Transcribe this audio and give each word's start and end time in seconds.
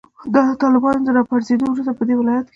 د 0.33 0.35
طالبانو 0.61 1.01
د 1.05 1.09
راپرزیدو 1.17 1.65
وروسته 1.71 1.91
پدې 1.99 2.13
ولایت 2.17 2.45
کې 2.47 2.49